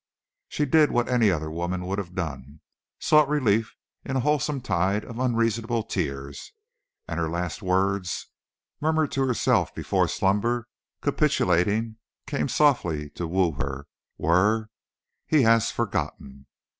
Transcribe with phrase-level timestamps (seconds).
[0.47, 5.19] She did what any other woman would have done—sought relief in a wholesome tide of
[5.19, 6.53] unreasonable tears,
[7.07, 8.25] and her last words,
[8.81, 10.67] murmured to herself before slumber,
[11.01, 13.85] capitulating, came softly to woo her,
[14.17, 14.71] were
[15.27, 16.47] "He has forgotten."